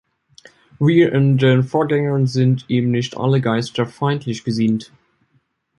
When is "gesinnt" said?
4.43-4.91